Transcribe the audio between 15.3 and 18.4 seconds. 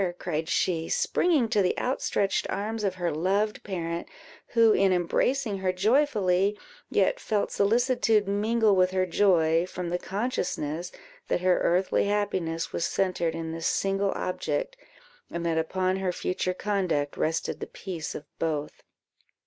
that upon her future conduct rested the peace of